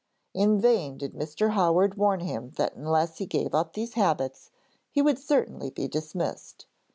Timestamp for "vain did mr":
0.59-1.51